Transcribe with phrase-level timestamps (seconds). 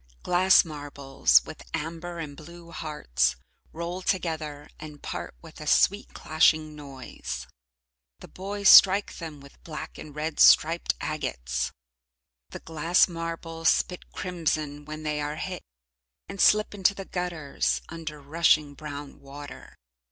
[0.23, 3.35] Glass marbles, with amber and blue hearts,
[3.71, 7.45] roll together and part with a sweet clashing noise.
[8.19, 11.71] The boys strike them with black and red striped agates.
[12.49, 15.61] The glass marbles spit crimson when they are hit,
[16.27, 19.75] and slip into the gutters under rushing brown water.